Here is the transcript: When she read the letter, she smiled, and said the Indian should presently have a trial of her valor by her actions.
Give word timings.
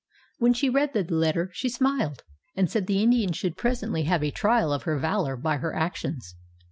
When 0.39 0.55
she 0.55 0.67
read 0.67 0.93
the 0.93 1.03
letter, 1.03 1.51
she 1.53 1.69
smiled, 1.69 2.23
and 2.55 2.71
said 2.71 2.87
the 2.87 3.03
Indian 3.03 3.33
should 3.33 3.55
presently 3.55 4.05
have 4.05 4.23
a 4.23 4.31
trial 4.31 4.73
of 4.73 4.81
her 4.81 4.97
valor 4.97 5.37
by 5.37 5.57
her 5.57 5.75
actions. 5.75 6.33